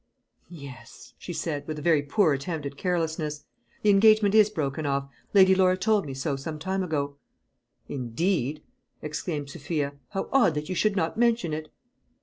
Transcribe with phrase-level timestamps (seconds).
[0.49, 3.45] "Yes," she said, with a very poor attempt at carelessness,
[3.83, 5.07] "the engagement is broken off.
[5.35, 7.17] Lady Laura told me so some time ago."
[7.87, 8.63] "Indeed!"
[9.03, 9.93] exclaimed Sophia.
[10.09, 11.71] "How odd that you should not mention it!"